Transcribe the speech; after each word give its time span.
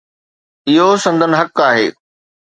اهو 0.69 0.87
سندن 1.03 1.31
حق 1.39 1.57
آهي. 1.69 1.87